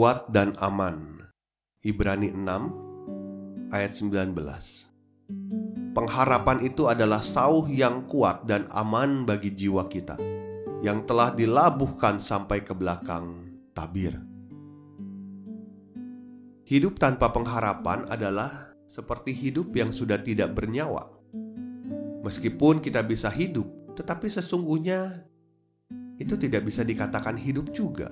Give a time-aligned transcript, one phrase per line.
[0.00, 1.28] Kuat dan aman.
[1.84, 4.32] Ibrani 6 ayat 19.
[5.92, 10.16] Pengharapan itu adalah sauh yang kuat dan aman bagi jiwa kita
[10.80, 14.16] yang telah dilabuhkan sampai ke belakang tabir.
[16.64, 21.12] Hidup tanpa pengharapan adalah seperti hidup yang sudah tidak bernyawa.
[22.24, 23.68] Meskipun kita bisa hidup,
[24.00, 25.28] tetapi sesungguhnya
[26.16, 28.08] itu tidak bisa dikatakan hidup juga.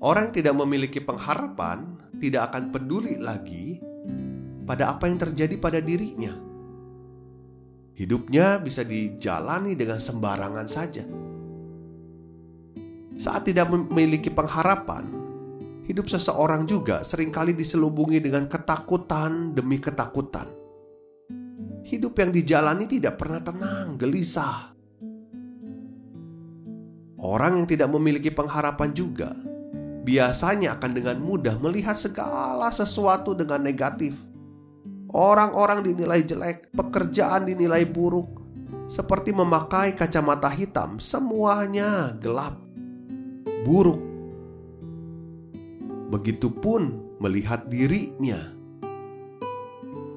[0.00, 1.84] Orang yang tidak memiliki pengharapan
[2.16, 3.76] tidak akan peduli lagi
[4.64, 6.32] pada apa yang terjadi pada dirinya.
[8.00, 11.04] Hidupnya bisa dijalani dengan sembarangan saja.
[13.20, 15.04] Saat tidak memiliki pengharapan,
[15.84, 20.48] hidup seseorang juga sering kali diselubungi dengan ketakutan demi ketakutan.
[21.84, 24.72] Hidup yang dijalani tidak pernah tenang, gelisah.
[27.20, 29.49] Orang yang tidak memiliki pengharapan juga
[30.00, 34.16] biasanya akan dengan mudah melihat segala sesuatu dengan negatif.
[35.10, 38.40] Orang-orang dinilai jelek, pekerjaan dinilai buruk,
[38.86, 42.58] seperti memakai kacamata hitam, semuanya gelap,
[43.66, 43.98] buruk.
[46.10, 48.38] Begitupun melihat dirinya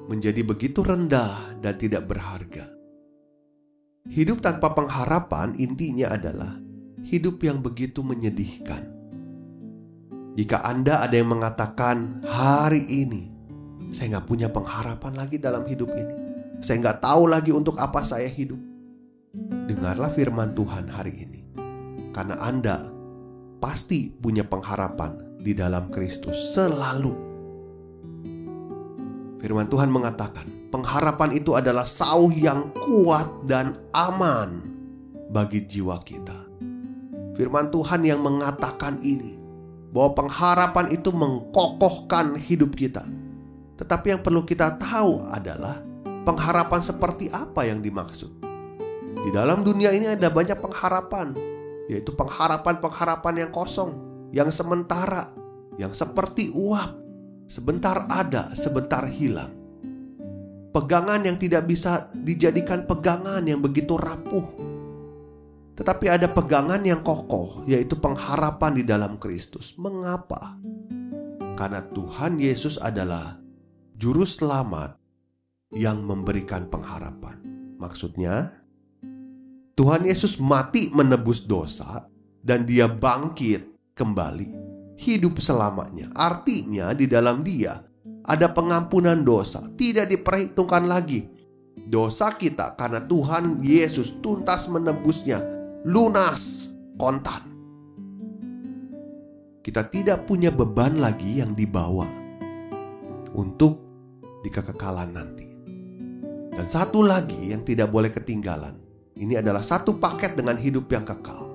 [0.06, 2.70] menjadi begitu rendah dan tidak berharga.
[4.04, 6.60] Hidup tanpa pengharapan intinya adalah
[7.08, 8.93] hidup yang begitu menyedihkan.
[10.34, 13.30] Jika Anda ada yang mengatakan hari ini
[13.94, 16.14] saya nggak punya pengharapan lagi dalam hidup ini,
[16.58, 18.58] saya nggak tahu lagi untuk apa saya hidup.
[19.70, 21.40] Dengarlah firman Tuhan hari ini,
[22.10, 22.90] karena Anda
[23.62, 27.14] pasti punya pengharapan di dalam Kristus selalu.
[29.38, 34.58] Firman Tuhan mengatakan, pengharapan itu adalah sauh yang kuat dan aman
[35.30, 36.50] bagi jiwa kita.
[37.38, 39.43] Firman Tuhan yang mengatakan ini
[39.94, 43.06] bahwa pengharapan itu mengkokohkan hidup kita.
[43.78, 45.78] Tetapi yang perlu kita tahu adalah
[46.26, 48.34] pengharapan seperti apa yang dimaksud.
[49.22, 51.38] Di dalam dunia ini ada banyak pengharapan,
[51.86, 53.94] yaitu pengharapan-pengharapan yang kosong,
[54.34, 55.30] yang sementara,
[55.78, 56.90] yang seperti uap,
[57.46, 59.54] sebentar ada, sebentar hilang.
[60.74, 64.42] Pegangan yang tidak bisa dijadikan pegangan yang begitu rapuh,
[65.74, 69.74] tetapi ada pegangan yang kokoh, yaitu pengharapan di dalam Kristus.
[69.74, 70.54] Mengapa?
[71.58, 73.38] Karena Tuhan Yesus adalah
[73.98, 74.94] Juru Selamat
[75.74, 77.42] yang memberikan pengharapan.
[77.78, 78.54] Maksudnya,
[79.74, 82.06] Tuhan Yesus mati menebus dosa,
[82.38, 84.50] dan Dia bangkit kembali,
[84.94, 86.06] hidup selamanya.
[86.14, 87.82] Artinya, di dalam Dia
[88.22, 91.34] ada pengampunan dosa, tidak diperhitungkan lagi
[91.84, 95.53] dosa kita karena Tuhan Yesus tuntas menebusnya
[95.84, 97.44] lunas, kontan.
[99.60, 102.08] Kita tidak punya beban lagi yang dibawa
[103.36, 103.84] untuk
[104.40, 105.44] di kekekalan nanti.
[106.56, 108.80] Dan satu lagi yang tidak boleh ketinggalan,
[109.20, 111.52] ini adalah satu paket dengan hidup yang kekal.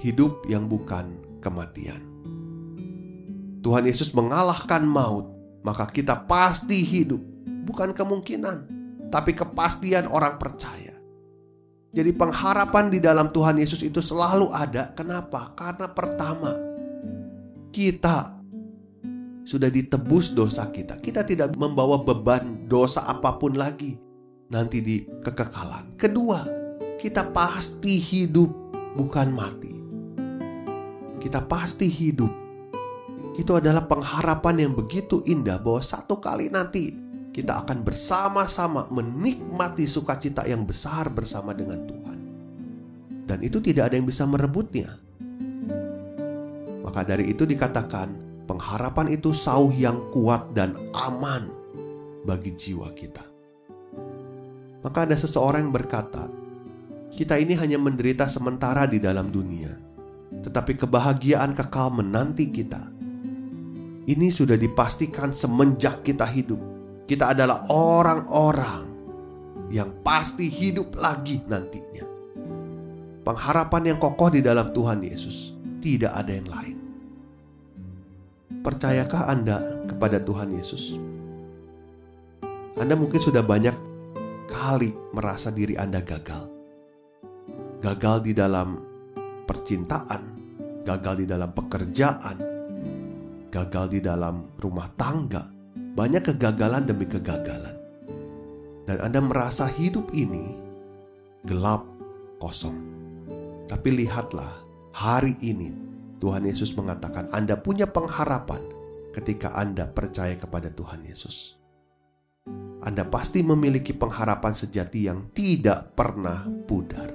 [0.00, 2.00] Hidup yang bukan kematian.
[3.60, 5.28] Tuhan Yesus mengalahkan maut,
[5.60, 7.20] maka kita pasti hidup,
[7.68, 8.56] bukan kemungkinan,
[9.12, 10.91] tapi kepastian orang percaya.
[11.92, 14.96] Jadi pengharapan di dalam Tuhan Yesus itu selalu ada.
[14.96, 15.52] Kenapa?
[15.52, 16.56] Karena pertama,
[17.68, 18.40] kita
[19.44, 20.96] sudah ditebus dosa kita.
[21.04, 23.92] Kita tidak membawa beban dosa apa pun lagi
[24.48, 25.92] nanti di kekekalan.
[26.00, 26.40] Kedua,
[26.96, 28.48] kita pasti hidup
[28.96, 29.74] bukan mati.
[31.20, 32.32] Kita pasti hidup.
[33.36, 37.01] Itu adalah pengharapan yang begitu indah bahwa satu kali nanti
[37.32, 42.18] kita akan bersama-sama menikmati sukacita yang besar bersama dengan Tuhan.
[43.24, 45.00] Dan itu tidak ada yang bisa merebutnya.
[46.84, 48.12] Maka dari itu dikatakan,
[48.44, 51.48] pengharapan itu sauh yang kuat dan aman
[52.28, 53.24] bagi jiwa kita.
[54.84, 56.28] Maka ada seseorang yang berkata,
[57.16, 59.72] kita ini hanya menderita sementara di dalam dunia,
[60.44, 62.92] tetapi kebahagiaan kekal menanti kita.
[64.02, 68.92] Ini sudah dipastikan semenjak kita hidup kita adalah orang-orang
[69.72, 72.06] yang pasti hidup lagi nantinya.
[73.22, 76.78] Pengharapan yang kokoh di dalam Tuhan Yesus tidak ada yang lain.
[78.62, 79.58] Percayakah Anda
[79.90, 80.94] kepada Tuhan Yesus?
[82.78, 83.74] Anda mungkin sudah banyak
[84.46, 86.46] kali merasa diri Anda gagal.
[87.82, 88.78] Gagal di dalam
[89.48, 90.22] percintaan,
[90.86, 92.36] gagal di dalam pekerjaan,
[93.50, 95.61] gagal di dalam rumah tangga,
[95.92, 97.76] banyak kegagalan demi kegagalan.
[98.88, 100.56] Dan Anda merasa hidup ini
[101.46, 101.86] gelap,
[102.42, 102.76] kosong.
[103.68, 105.70] Tapi lihatlah, hari ini
[106.18, 108.60] Tuhan Yesus mengatakan Anda punya pengharapan
[109.14, 111.60] ketika Anda percaya kepada Tuhan Yesus.
[112.82, 117.14] Anda pasti memiliki pengharapan sejati yang tidak pernah pudar.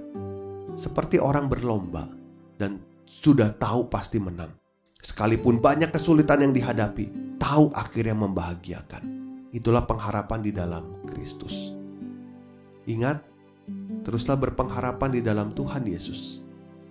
[0.79, 2.07] Seperti orang berlomba
[2.55, 4.55] dan sudah tahu pasti menang.
[5.07, 9.07] Sekalipun banyak kesulitan yang dihadapi, tahu akhirnya membahagiakan.
[9.55, 11.71] Itulah pengharapan di dalam Kristus.
[12.83, 13.23] Ingat,
[14.03, 16.43] teruslah berpengharapan di dalam Tuhan Yesus,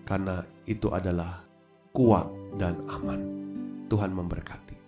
[0.09, 1.45] karena itu adalah
[1.93, 3.21] kuat dan aman.
[3.93, 4.86] Tuhan memberkati.